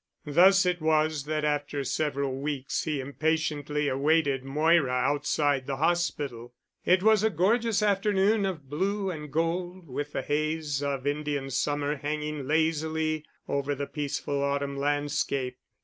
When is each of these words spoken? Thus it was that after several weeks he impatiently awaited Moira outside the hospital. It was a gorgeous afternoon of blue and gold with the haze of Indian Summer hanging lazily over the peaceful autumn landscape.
Thus 0.25 0.65
it 0.65 0.81
was 0.81 1.25
that 1.25 1.45
after 1.45 1.83
several 1.83 2.35
weeks 2.35 2.85
he 2.85 2.99
impatiently 2.99 3.87
awaited 3.87 4.43
Moira 4.43 4.89
outside 4.89 5.67
the 5.67 5.75
hospital. 5.75 6.55
It 6.83 7.03
was 7.03 7.21
a 7.23 7.29
gorgeous 7.29 7.83
afternoon 7.83 8.43
of 8.47 8.67
blue 8.67 9.11
and 9.11 9.31
gold 9.31 9.87
with 9.87 10.13
the 10.13 10.23
haze 10.23 10.81
of 10.81 11.05
Indian 11.05 11.51
Summer 11.51 11.97
hanging 11.97 12.47
lazily 12.47 13.25
over 13.47 13.75
the 13.75 13.85
peaceful 13.85 14.41
autumn 14.41 14.75
landscape. 14.75 15.59